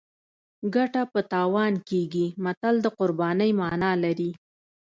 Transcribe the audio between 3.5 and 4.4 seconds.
مانا لري